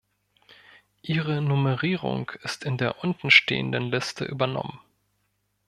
[1.03, 4.79] Ihre Nummerierung ist in der untenstehenden Liste übernommen.